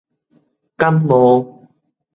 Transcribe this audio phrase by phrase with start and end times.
[0.77, 1.69] 感冒